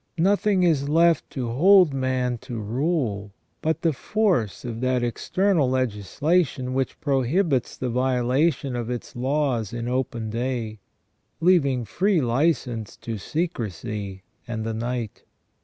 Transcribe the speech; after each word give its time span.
nothing 0.17 0.63
is 0.63 0.89
left 0.89 1.29
to 1.29 1.49
hold 1.51 1.93
man 1.93 2.35
to 2.39 2.57
rule 2.57 3.31
but 3.61 3.83
the 3.83 3.93
force 3.93 4.65
of 4.65 4.81
that 4.81 5.03
external 5.03 5.69
legislation 5.69 6.73
which 6.73 6.99
prohibits 7.01 7.77
the 7.77 7.87
violation 7.87 8.75
of 8.75 8.89
its 8.89 9.15
laws 9.15 9.71
in 9.71 9.87
open 9.87 10.31
day, 10.31 10.79
leaving 11.39 11.85
free 11.85 12.19
licence 12.19 12.97
to 12.97 13.19
secrecy 13.19 14.23
and 14.47 14.63
the 14.63 14.73
night. 14.73 15.23